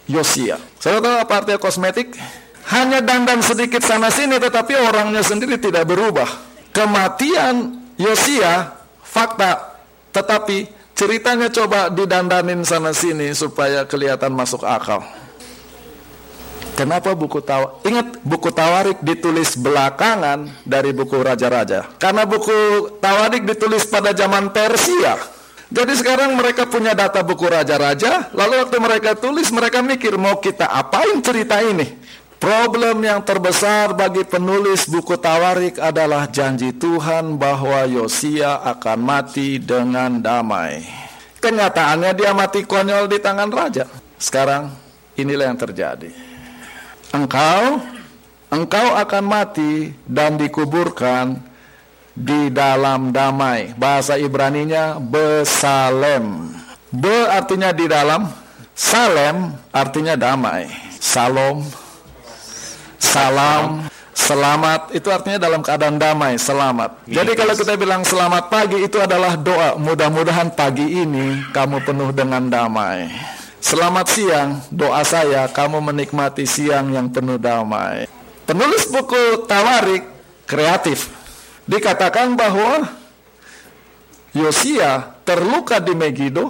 Yosia. 0.08 0.56
Saya 0.80 1.04
tahu 1.04 1.16
apa 1.20 1.44
artinya 1.44 1.60
kosmetik? 1.60 2.16
Hanya 2.72 3.04
dandan 3.04 3.44
sedikit 3.44 3.84
sana 3.84 4.08
sini 4.08 4.40
tetapi 4.40 4.76
orangnya 4.76 5.20
sendiri 5.20 5.60
tidak 5.60 5.88
berubah. 5.88 6.28
Kematian 6.72 7.80
Yosia 8.00 8.76
fakta 9.04 9.76
tetapi 10.12 10.77
ceritanya 10.98 11.46
coba 11.46 11.86
didandanin 11.94 12.66
sana 12.66 12.90
sini 12.90 13.30
supaya 13.30 13.86
kelihatan 13.86 14.34
masuk 14.34 14.66
akal. 14.66 15.06
Kenapa 16.74 17.10
buku 17.14 17.42
Tawarik? 17.42 17.82
Ingat, 17.86 18.22
buku 18.22 18.50
Tawarik 18.54 18.98
ditulis 19.02 19.58
belakangan 19.58 20.46
dari 20.62 20.94
buku 20.94 21.18
Raja-Raja. 21.18 21.98
Karena 21.98 22.22
buku 22.22 22.54
Tawarik 23.02 23.42
ditulis 23.46 23.82
pada 23.86 24.14
zaman 24.14 24.54
Persia. 24.54 25.18
Jadi 25.74 25.92
sekarang 25.98 26.38
mereka 26.38 26.70
punya 26.70 26.94
data 26.94 27.20
buku 27.26 27.50
Raja-Raja, 27.50 28.30
lalu 28.30 28.62
waktu 28.62 28.78
mereka 28.78 29.18
tulis, 29.18 29.50
mereka 29.50 29.82
mikir 29.82 30.14
mau 30.14 30.38
kita 30.38 30.70
apain 30.70 31.18
cerita 31.18 31.58
ini? 31.66 31.98
Problem 32.38 33.02
yang 33.02 33.20
terbesar 33.26 33.92
bagi 33.98 34.22
penulis 34.22 34.86
buku 34.86 35.18
Tawarik 35.18 35.82
adalah 35.82 36.30
janji 36.30 36.70
Tuhan 36.70 37.34
bahwa 37.34 37.82
Yosia 37.84 38.62
akan 38.62 38.98
mati 39.02 39.58
dengan 39.58 40.22
damai. 40.22 40.86
Kenyataannya 41.42 42.14
dia 42.14 42.30
mati 42.34 42.62
konyol 42.62 43.10
di 43.10 43.18
tangan 43.18 43.50
raja. 43.50 43.86
Sekarang 44.18 44.70
inilah 45.18 45.50
yang 45.50 45.58
terjadi 45.58 46.10
engkau 47.12 47.80
engkau 48.52 48.86
akan 48.96 49.24
mati 49.24 49.92
dan 50.04 50.36
dikuburkan 50.36 51.40
di 52.12 52.50
dalam 52.50 53.14
damai. 53.14 53.72
Bahasa 53.78 54.18
Ibraninya 54.18 54.98
besalem. 54.98 56.52
Be 56.88 57.28
artinya 57.28 57.70
di 57.70 57.84
dalam, 57.84 58.26
salem 58.72 59.52
artinya 59.70 60.16
damai. 60.16 60.66
Salom, 60.98 61.62
salam, 62.98 63.86
selamat 64.12 64.92
itu 64.92 65.08
artinya 65.08 65.38
dalam 65.38 65.62
keadaan 65.64 65.96
damai, 65.96 66.36
selamat. 66.36 67.06
Jadi 67.06 67.32
kalau 67.38 67.54
kita 67.54 67.74
bilang 67.78 68.02
selamat 68.04 68.50
pagi 68.52 68.78
itu 68.84 68.98
adalah 69.00 69.38
doa. 69.38 69.78
Mudah-mudahan 69.78 70.52
pagi 70.52 70.84
ini 70.84 71.40
kamu 71.54 71.86
penuh 71.86 72.10
dengan 72.12 72.44
damai. 72.50 73.08
Selamat 73.58 74.06
siang, 74.06 74.62
doa 74.70 75.02
saya 75.02 75.50
kamu 75.50 75.82
menikmati 75.82 76.46
siang 76.46 76.94
yang 76.94 77.10
penuh 77.10 77.40
damai. 77.42 78.06
Penulis 78.46 78.86
buku 78.88 79.44
Tawarik 79.44 80.06
kreatif 80.48 81.10
dikatakan 81.68 82.32
bahwa 82.32 82.88
Yosia 84.32 85.20
terluka 85.26 85.82
di 85.82 85.92
Megiddo, 85.92 86.48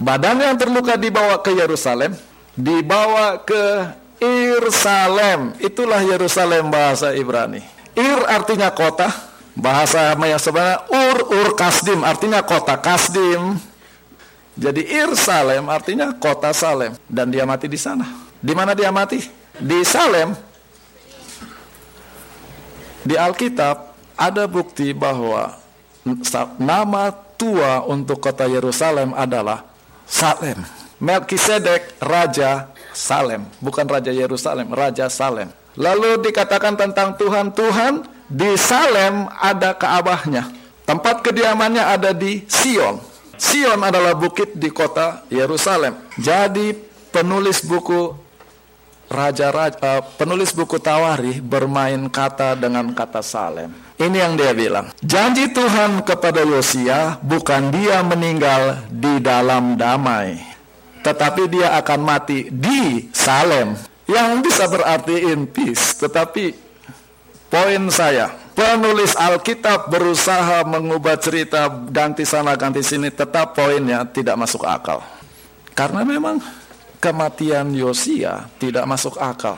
badannya 0.00 0.54
yang 0.54 0.58
terluka 0.58 0.98
dibawa 0.98 1.38
ke 1.38 1.54
Yerusalem, 1.54 2.16
dibawa 2.58 3.38
ke 3.42 3.94
Irsalem. 4.22 5.58
Itulah 5.58 5.98
Yerusalem 6.06 6.70
bahasa 6.70 7.10
Ibrani. 7.10 7.58
Ir 7.98 8.22
artinya 8.30 8.70
kota, 8.70 9.10
bahasa 9.58 10.14
Maya 10.14 10.38
sebenarnya 10.38 10.86
Ur 10.86 11.18
Ur 11.28 11.48
Kasdim 11.58 12.06
artinya 12.06 12.40
kota. 12.46 12.78
Kasdim 12.78 13.58
jadi 14.52 14.84
Ir 14.84 15.10
Salem 15.16 15.64
artinya 15.72 16.12
kota 16.12 16.52
Salem 16.52 16.92
dan 17.08 17.32
dia 17.32 17.48
mati 17.48 17.66
di 17.68 17.80
sana. 17.80 18.04
Di 18.36 18.52
mana 18.52 18.76
dia 18.76 18.92
mati? 18.92 19.20
Di 19.56 19.80
Salem. 19.84 20.36
Di 23.02 23.16
Alkitab 23.16 23.96
ada 24.14 24.44
bukti 24.46 24.92
bahwa 24.94 25.56
nama 26.60 27.10
tua 27.34 27.82
untuk 27.88 28.20
kota 28.22 28.44
Yerusalem 28.46 29.16
adalah 29.16 29.64
Salem. 30.04 30.60
Melkisedek 31.02 31.98
raja 31.98 32.70
Salem, 32.92 33.44
bukan 33.58 33.84
raja 33.88 34.12
Yerusalem, 34.12 34.70
raja 34.72 35.08
Salem. 35.08 35.48
Lalu 35.76 36.20
dikatakan 36.20 36.76
tentang 36.76 37.16
Tuhan, 37.16 37.52
Tuhan 37.52 38.04
di 38.28 38.56
Salem 38.60 39.28
ada 39.40 39.72
Kaabahnya. 39.72 40.48
Tempat 40.84 41.24
kediamannya 41.24 41.80
ada 41.80 42.12
di 42.12 42.44
Sion. 42.48 43.00
Sion 43.40 43.80
adalah 43.80 44.12
bukit 44.12 44.52
di 44.52 44.68
kota 44.68 45.24
Yerusalem. 45.32 45.96
Jadi 46.20 46.76
penulis 47.08 47.64
buku 47.64 48.12
raja, 49.12 49.52
raja 49.52 49.76
uh, 49.80 50.00
penulis 50.16 50.56
buku 50.56 50.80
Tawari 50.80 51.38
bermain 51.38 52.00
kata 52.08 52.56
dengan 52.56 52.90
kata 52.96 53.20
Salem. 53.20 53.72
Ini 54.00 54.16
yang 54.18 54.34
dia 54.34 54.56
bilang. 54.56 54.90
Janji 55.04 55.52
Tuhan 55.52 56.02
kepada 56.02 56.42
Yosia 56.42 57.20
bukan 57.22 57.70
dia 57.70 58.00
meninggal 58.02 58.82
di 58.90 59.20
dalam 59.22 59.76
damai, 59.78 60.40
tetapi 61.02 61.50
dia 61.50 61.74
akan 61.82 62.00
mati 62.00 62.48
di 62.48 63.10
Salem. 63.10 63.74
Yang 64.06 64.30
bisa 64.50 64.64
berarti 64.66 65.30
in 65.30 65.46
peace, 65.46 65.94
tetapi 65.98 66.54
poin 67.46 67.82
saya 67.90 68.34
penulis 68.52 69.16
Alkitab 69.16 69.88
berusaha 69.88 70.64
mengubah 70.66 71.16
cerita 71.16 71.68
ganti 71.68 72.26
sana 72.26 72.54
ganti 72.58 72.84
sini 72.84 73.08
tetap 73.08 73.56
poinnya 73.56 74.04
tidak 74.08 74.36
masuk 74.36 74.66
akal. 74.66 75.00
Karena 75.72 76.04
memang 76.04 76.42
kematian 77.00 77.72
Yosia 77.72 78.46
tidak 78.60 78.84
masuk 78.84 79.16
akal. 79.16 79.56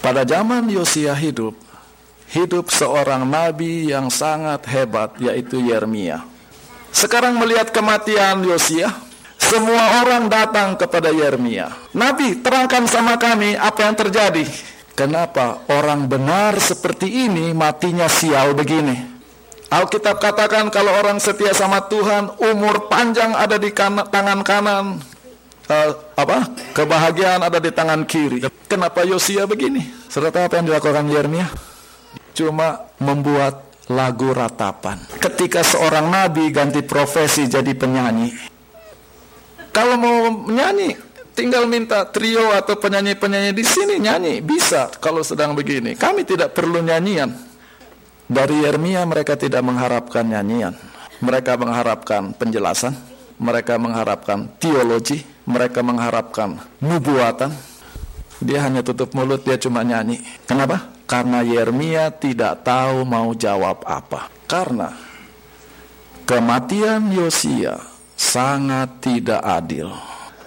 Pada 0.00 0.24
zaman 0.24 0.66
Yosia 0.70 1.12
hidup, 1.12 1.54
hidup 2.32 2.72
seorang 2.72 3.26
nabi 3.28 3.92
yang 3.92 4.08
sangat 4.08 4.64
hebat 4.70 5.14
yaitu 5.20 5.60
Yeremia. 5.60 6.24
Sekarang 6.96 7.36
melihat 7.36 7.68
kematian 7.68 8.40
Yosia, 8.48 8.88
semua 9.46 10.02
orang 10.02 10.26
datang 10.26 10.74
kepada 10.74 11.14
Yeremia. 11.14 11.70
Nabi, 11.94 12.42
terangkan 12.42 12.90
sama 12.90 13.14
kami 13.14 13.54
apa 13.54 13.86
yang 13.86 13.94
terjadi. 13.94 14.44
Kenapa 14.96 15.62
orang 15.70 16.08
benar 16.08 16.56
seperti 16.58 17.28
ini 17.28 17.52
matinya 17.52 18.10
sial 18.10 18.56
begini? 18.56 18.96
Alkitab 19.66 20.22
katakan 20.22 20.70
kalau 20.70 20.94
orang 20.94 21.18
setia 21.18 21.52
sama 21.52 21.84
Tuhan, 21.86 22.38
umur 22.38 22.86
panjang 22.86 23.34
ada 23.34 23.58
di 23.58 23.74
kan 23.74 23.98
tangan 24.08 24.40
kanan, 24.46 25.02
uh, 25.68 25.90
apa? 26.16 26.54
Kebahagiaan 26.72 27.42
ada 27.42 27.58
di 27.58 27.70
tangan 27.74 28.06
kiri. 28.06 28.40
Kenapa 28.70 29.02
Yosia 29.02 29.44
begini? 29.44 29.82
Serta 30.06 30.46
apa 30.46 30.58
yang 30.58 30.70
dilakukan 30.70 31.06
Yeremia? 31.10 31.50
Cuma 32.32 32.88
membuat 33.02 33.66
lagu 33.90 34.32
ratapan. 34.34 34.98
Ketika 35.18 35.62
seorang 35.62 36.10
nabi 36.10 36.50
ganti 36.50 36.82
profesi 36.82 37.46
jadi 37.46 37.70
penyanyi. 37.74 38.55
Kalau 39.76 40.00
mau 40.00 40.32
menyanyi, 40.32 40.96
tinggal 41.36 41.68
minta 41.68 42.08
trio 42.08 42.48
atau 42.56 42.80
penyanyi-penyanyi 42.80 43.52
di 43.52 43.60
sini 43.60 44.00
nyanyi 44.00 44.40
bisa 44.40 44.88
kalau 45.04 45.20
sedang 45.20 45.52
begini. 45.52 45.92
Kami 45.92 46.24
tidak 46.24 46.56
perlu 46.56 46.80
nyanyian. 46.80 47.28
Dari 48.24 48.64
Yeremia 48.64 49.04
mereka 49.04 49.36
tidak 49.36 49.60
mengharapkan 49.60 50.24
nyanyian. 50.24 50.72
Mereka 51.20 51.60
mengharapkan 51.60 52.32
penjelasan, 52.32 52.96
mereka 53.36 53.76
mengharapkan 53.76 54.48
teologi, 54.56 55.20
mereka 55.44 55.84
mengharapkan 55.84 56.56
nubuatan. 56.80 57.52
Dia 58.40 58.64
hanya 58.64 58.80
tutup 58.80 59.12
mulut, 59.12 59.44
dia 59.44 59.60
cuma 59.60 59.84
nyanyi. 59.84 60.24
Kenapa? 60.48 60.88
Karena 61.04 61.44
Yeremia 61.44 62.16
tidak 62.16 62.64
tahu 62.64 63.04
mau 63.04 63.36
jawab 63.36 63.84
apa. 63.84 64.32
Karena 64.48 64.88
kematian 66.24 67.12
Yosia 67.12 67.95
sangat 68.16 69.04
tidak 69.04 69.44
adil. 69.44 69.92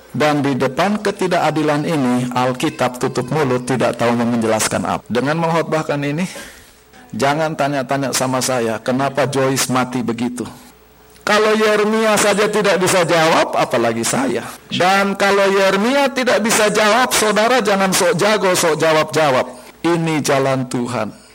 Dan 0.10 0.42
di 0.42 0.58
depan 0.58 0.98
ketidakadilan 1.06 1.86
ini, 1.86 2.34
Alkitab 2.34 2.98
tutup 2.98 3.30
mulut 3.30 3.70
tidak 3.70 4.02
tahu 4.02 4.18
menjelaskan 4.18 4.82
apa. 4.84 5.06
Dengan 5.06 5.38
mengkhotbahkan 5.38 6.02
ini, 6.02 6.26
jangan 7.14 7.54
tanya-tanya 7.54 8.10
sama 8.10 8.42
saya, 8.42 8.82
kenapa 8.82 9.30
Joyce 9.30 9.70
mati 9.70 10.02
begitu? 10.02 10.50
Kalau 11.22 11.54
Yeremia 11.54 12.18
saja 12.18 12.50
tidak 12.50 12.82
bisa 12.82 13.06
jawab, 13.06 13.54
apalagi 13.54 14.02
saya. 14.02 14.50
Dan 14.74 15.14
kalau 15.14 15.46
Yeremia 15.46 16.10
tidak 16.10 16.42
bisa 16.42 16.74
jawab, 16.74 17.14
saudara 17.14 17.62
jangan 17.62 17.94
sok 17.94 18.18
jago, 18.18 18.58
sok 18.58 18.82
jawab-jawab. 18.82 19.46
Ini 19.86 20.26
jalan 20.26 20.66
Tuhan. 20.66 21.29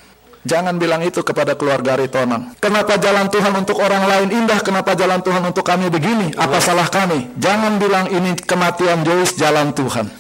Jangan 0.45 0.77
bilang 0.77 1.01
itu 1.01 1.25
kepada 1.25 1.57
keluarga 1.57 1.97
Ritonang. 1.97 2.53
Kenapa 2.61 3.01
jalan 3.01 3.33
Tuhan 3.33 3.53
untuk 3.57 3.81
orang 3.81 4.05
lain 4.05 4.29
indah? 4.45 4.61
Kenapa 4.61 4.93
jalan 4.93 5.25
Tuhan 5.25 5.41
untuk 5.41 5.65
kami 5.65 5.89
begini? 5.89 6.37
Apa 6.37 6.61
salah 6.61 6.85
kami? 6.93 7.33
Jangan 7.41 7.81
bilang 7.81 8.13
ini 8.13 8.37
kematian 8.37 9.09
Joyce 9.09 9.41
jalan 9.41 9.73
Tuhan. 9.73 10.13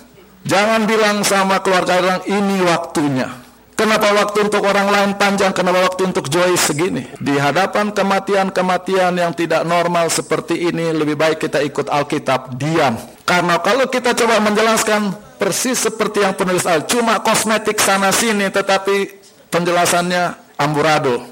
Jangan 0.48 0.88
bilang 0.88 1.20
sama 1.28 1.60
keluarga 1.60 2.00
orang 2.00 2.20
ini 2.24 2.64
waktunya. 2.64 3.44
Kenapa 3.74 4.14
waktu 4.14 4.48
untuk 4.48 4.62
orang 4.64 4.86
lain 4.86 5.10
panjang? 5.18 5.50
Kenapa 5.50 5.82
waktu 5.82 6.06
untuk 6.08 6.30
Joy 6.30 6.54
segini? 6.54 7.10
Di 7.18 7.34
hadapan 7.36 7.90
kematian-kematian 7.90 9.18
yang 9.18 9.34
tidak 9.34 9.66
normal 9.66 10.08
seperti 10.14 10.70
ini, 10.70 10.94
lebih 10.94 11.18
baik 11.18 11.42
kita 11.42 11.58
ikut 11.58 11.90
Alkitab, 11.90 12.54
diam. 12.54 12.94
Karena 13.26 13.58
kalau 13.58 13.90
kita 13.90 14.14
coba 14.14 14.38
menjelaskan 14.38 15.10
persis 15.42 15.82
seperti 15.82 16.22
yang 16.22 16.38
penulis 16.38 16.62
Al, 16.70 16.86
cuma 16.86 17.18
kosmetik 17.18 17.82
sana-sini, 17.82 18.46
tetapi 18.46 19.23
penjelasannya 19.54 20.34
amburadul. 20.58 21.22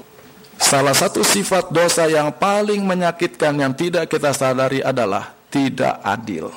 Salah 0.55 0.95
satu 0.95 1.27
sifat 1.27 1.75
dosa 1.75 2.07
yang 2.07 2.31
paling 2.31 2.79
menyakitkan 2.87 3.51
yang 3.59 3.75
tidak 3.75 4.07
kita 4.07 4.31
sadari 4.31 4.79
adalah 4.79 5.35
tidak 5.51 5.99
adil. 5.99 6.47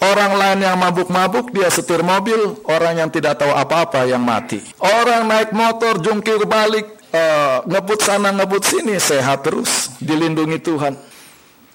Orang 0.00 0.38
lain 0.38 0.64
yang 0.64 0.78
mabuk-mabuk 0.80 1.52
dia 1.52 1.68
setir 1.68 2.00
mobil, 2.00 2.62
orang 2.70 3.04
yang 3.04 3.10
tidak 3.12 3.36
tahu 3.36 3.52
apa-apa 3.52 4.06
yang 4.08 4.22
mati. 4.22 4.62
Orang 4.80 5.28
naik 5.28 5.52
motor 5.52 6.00
jungkir 6.00 6.40
balik, 6.48 6.88
uh, 7.12 7.60
ngebut 7.68 8.00
sana 8.00 8.32
ngebut 8.32 8.64
sini 8.64 8.96
sehat 8.96 9.44
terus, 9.44 9.92
dilindungi 10.00 10.56
Tuhan. 10.62 10.94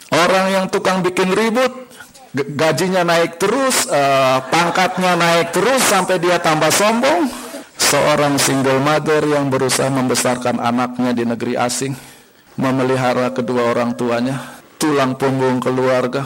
Orang 0.10 0.46
yang 0.50 0.66
tukang 0.74 1.06
bikin 1.06 1.38
ribut, 1.38 1.70
gajinya 2.34 3.06
naik 3.06 3.38
terus, 3.38 3.86
uh, 3.94 4.42
pangkatnya 4.50 5.14
naik 5.14 5.54
terus 5.54 5.86
sampai 5.86 6.18
dia 6.18 6.42
tambah 6.42 6.74
sombong. 6.74 7.45
Seorang 7.76 8.40
single 8.40 8.80
mother 8.80 9.24
yang 9.28 9.52
berusaha 9.52 9.92
membesarkan 9.92 10.60
anaknya 10.60 11.12
di 11.12 11.24
negeri 11.28 11.60
asing, 11.60 11.94
memelihara 12.56 13.32
kedua 13.36 13.72
orang 13.76 13.94
tuanya, 13.94 14.64
tulang 14.80 15.16
punggung 15.20 15.60
keluarga, 15.60 16.24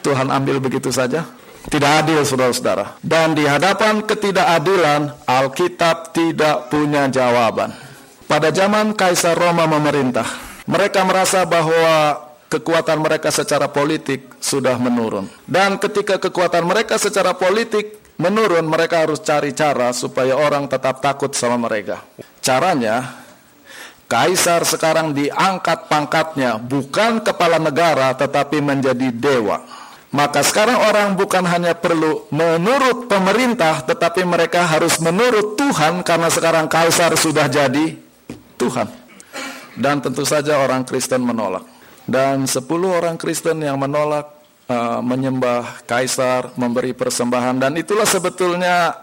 Tuhan 0.00 0.32
ambil 0.32 0.60
begitu 0.60 0.88
saja. 0.92 1.24
Tidak 1.60 1.92
adil 2.04 2.24
saudara-saudara. 2.24 2.96
Dan 3.04 3.36
di 3.36 3.44
hadapan 3.44 4.00
ketidakadilan, 4.00 5.28
Alkitab 5.28 6.16
tidak 6.16 6.72
punya 6.72 7.04
jawaban. 7.12 7.76
Pada 8.24 8.48
zaman 8.48 8.96
Kaisar 8.96 9.36
Roma 9.36 9.68
memerintah, 9.68 10.24
mereka 10.64 11.04
merasa 11.04 11.44
bahwa 11.44 12.16
kekuatan 12.48 12.98
mereka 13.04 13.28
secara 13.28 13.68
politik 13.68 14.40
sudah 14.40 14.80
menurun. 14.80 15.28
Dan 15.44 15.76
ketika 15.76 16.16
kekuatan 16.16 16.64
mereka 16.64 16.96
secara 16.96 17.36
politik 17.36 17.99
menurun, 18.20 18.68
mereka 18.68 19.08
harus 19.08 19.18
cari 19.24 19.56
cara 19.56 19.90
supaya 19.96 20.36
orang 20.36 20.68
tetap 20.68 21.00
takut 21.00 21.32
sama 21.32 21.56
mereka. 21.56 22.04
Caranya, 22.44 23.20
Kaisar 24.10 24.66
sekarang 24.66 25.14
diangkat 25.14 25.86
pangkatnya 25.86 26.58
bukan 26.58 27.22
kepala 27.22 27.62
negara 27.62 28.10
tetapi 28.10 28.58
menjadi 28.58 29.14
dewa. 29.14 29.62
Maka 30.10 30.42
sekarang 30.42 30.82
orang 30.82 31.14
bukan 31.14 31.46
hanya 31.46 31.78
perlu 31.78 32.26
menurut 32.34 33.06
pemerintah, 33.06 33.86
tetapi 33.86 34.26
mereka 34.26 34.66
harus 34.66 34.98
menurut 34.98 35.54
Tuhan 35.54 36.02
karena 36.02 36.26
sekarang 36.26 36.66
kaisar 36.66 37.14
sudah 37.14 37.46
jadi 37.46 37.94
Tuhan. 38.58 38.90
Dan 39.78 40.02
tentu 40.02 40.26
saja 40.26 40.58
orang 40.58 40.82
Kristen 40.82 41.22
menolak. 41.22 41.62
Dan 42.02 42.50
10 42.50 42.66
orang 42.90 43.14
Kristen 43.14 43.62
yang 43.62 43.78
menolak 43.78 44.39
uh, 44.70 45.02
menyembah 45.02 45.82
kaisar, 45.84 46.54
memberi 46.54 46.94
persembahan 46.94 47.58
dan 47.58 47.74
itulah 47.74 48.06
sebetulnya 48.06 48.94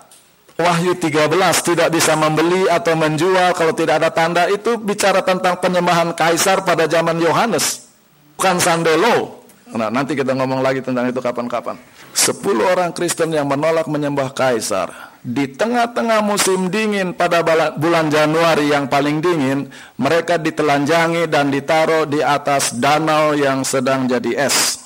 Wahyu 0.58 0.98
13 0.98 1.30
tidak 1.62 1.94
bisa 1.94 2.18
membeli 2.18 2.66
atau 2.66 2.98
menjual 2.98 3.54
kalau 3.54 3.78
tidak 3.78 4.02
ada 4.02 4.10
tanda 4.10 4.50
itu 4.50 4.74
bicara 4.82 5.22
tentang 5.22 5.62
penyembahan 5.62 6.18
kaisar 6.18 6.66
pada 6.66 6.90
zaman 6.90 7.22
Yohanes 7.22 7.86
bukan 8.34 8.58
sandelo 8.58 9.38
Nah, 9.76 9.92
nanti 9.92 10.16
kita 10.16 10.32
ngomong 10.32 10.64
lagi 10.64 10.80
tentang 10.80 11.12
itu 11.12 11.20
kapan-kapan. 11.20 11.76
Sepuluh 12.16 12.72
orang 12.72 12.96
Kristen 12.96 13.36
yang 13.36 13.52
menolak 13.52 13.84
menyembah 13.92 14.32
kaisar. 14.32 15.12
Di 15.20 15.52
tengah-tengah 15.52 16.24
musim 16.24 16.72
dingin 16.72 17.12
pada 17.12 17.44
bulan 17.76 18.08
Januari 18.08 18.72
yang 18.72 18.88
paling 18.88 19.20
dingin, 19.20 19.68
mereka 20.00 20.40
ditelanjangi 20.40 21.28
dan 21.28 21.52
ditaruh 21.52 22.08
di 22.08 22.24
atas 22.24 22.72
danau 22.80 23.36
yang 23.36 23.68
sedang 23.68 24.08
jadi 24.08 24.48
es. 24.48 24.77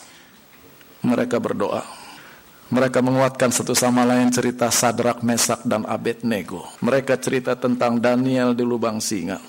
Mereka 1.02 1.42
berdoa. 1.42 1.82
Mereka 2.72 3.04
menguatkan 3.04 3.52
satu 3.52 3.76
sama 3.76 4.08
lain 4.08 4.32
cerita 4.32 4.72
Sadrak, 4.72 5.20
Mesak, 5.26 5.68
dan 5.68 5.84
Abednego. 5.84 6.72
Mereka 6.80 7.20
cerita 7.20 7.58
tentang 7.60 8.00
Daniel 8.00 8.56
di 8.56 8.64
lubang 8.64 9.04
singa. 9.04 9.42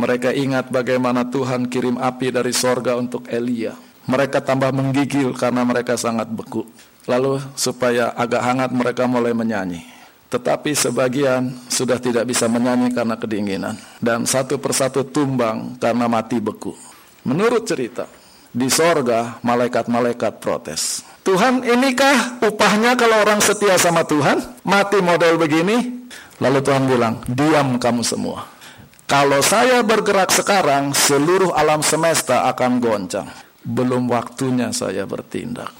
Mereka 0.00 0.32
ingat 0.32 0.72
bagaimana 0.72 1.28
Tuhan 1.28 1.68
kirim 1.68 2.00
api 2.00 2.32
dari 2.32 2.54
sorga 2.56 2.96
untuk 2.96 3.28
Elia 3.28 3.90
mereka 4.10 4.42
tambah 4.42 4.74
menggigil 4.74 5.30
karena 5.38 5.62
mereka 5.62 5.94
sangat 5.94 6.26
beku. 6.26 6.66
Lalu 7.06 7.38
supaya 7.54 8.10
agak 8.18 8.42
hangat 8.42 8.70
mereka 8.74 9.06
mulai 9.06 9.30
menyanyi. 9.30 9.86
Tetapi 10.30 10.74
sebagian 10.74 11.50
sudah 11.70 11.98
tidak 11.98 12.26
bisa 12.26 12.50
menyanyi 12.50 12.90
karena 12.90 13.14
kedinginan. 13.14 13.74
Dan 14.02 14.26
satu 14.26 14.58
persatu 14.58 15.06
tumbang 15.06 15.78
karena 15.78 16.06
mati 16.06 16.38
beku. 16.42 16.74
Menurut 17.26 17.66
cerita, 17.66 18.06
di 18.50 18.66
sorga 18.66 19.38
malaikat-malaikat 19.46 20.42
protes. 20.42 21.06
Tuhan 21.22 21.62
inikah 21.62 22.42
upahnya 22.42 22.98
kalau 22.98 23.22
orang 23.22 23.38
setia 23.38 23.76
sama 23.78 24.02
Tuhan? 24.02 24.40
Mati 24.66 24.98
model 24.98 25.38
begini? 25.38 26.08
Lalu 26.40 26.58
Tuhan 26.64 26.88
bilang, 26.88 27.20
diam 27.28 27.76
kamu 27.76 28.00
semua. 28.00 28.48
Kalau 29.04 29.42
saya 29.42 29.82
bergerak 29.82 30.32
sekarang, 30.32 30.96
seluruh 30.96 31.52
alam 31.52 31.84
semesta 31.84 32.48
akan 32.48 32.80
goncang 32.80 33.28
belum 33.64 34.08
waktunya 34.08 34.72
saya 34.72 35.04
bertindak. 35.04 35.72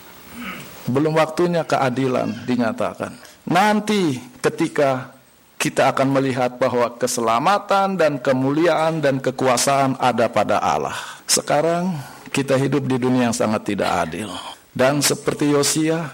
Belum 0.89 1.17
waktunya 1.17 1.65
keadilan 1.65 2.45
dinyatakan. 2.45 3.17
Nanti 3.49 4.21
ketika 4.41 5.17
kita 5.61 5.93
akan 5.93 6.09
melihat 6.17 6.57
bahwa 6.57 6.97
keselamatan 6.97 8.01
dan 8.01 8.17
kemuliaan 8.17 9.05
dan 9.05 9.21
kekuasaan 9.21 10.01
ada 10.01 10.29
pada 10.33 10.57
Allah. 10.61 10.97
Sekarang 11.29 12.01
kita 12.35 12.59
hidup 12.59 12.87
di 12.87 12.97
dunia 12.99 13.31
yang 13.31 13.37
sangat 13.37 13.75
tidak 13.75 13.91
adil. 14.07 14.31
Dan 14.75 15.03
seperti 15.03 15.51
Yosia, 15.55 16.11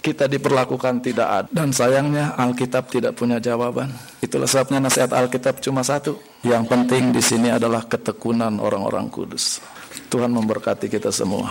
kita 0.00 0.24
diperlakukan 0.24 1.04
tidak 1.04 1.28
adil. 1.28 1.52
Dan 1.52 1.68
sayangnya 1.70 2.34
Alkitab 2.34 2.88
tidak 2.88 3.14
punya 3.14 3.36
jawaban. 3.38 3.92
Itulah 4.24 4.48
sebabnya 4.48 4.82
nasihat 4.82 5.12
Alkitab 5.12 5.60
cuma 5.62 5.84
satu. 5.84 6.16
Yang 6.40 6.64
penting 6.66 7.12
di 7.12 7.22
sini 7.22 7.52
adalah 7.52 7.84
ketekunan 7.84 8.56
orang-orang 8.58 9.12
kudus. 9.12 9.62
Tuhan 10.08 10.32
memberkati 10.32 10.90
kita 10.90 11.12
semua. 11.12 11.44